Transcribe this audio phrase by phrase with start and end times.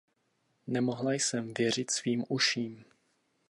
[0.67, 2.85] Nemohla jsem věřit svým uším.